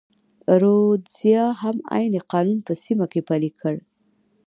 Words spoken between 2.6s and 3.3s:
په سیمه کې